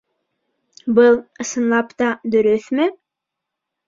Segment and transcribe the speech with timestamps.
[0.99, 2.07] Был, ысынлап та,
[2.37, 2.87] дөрөҫмө?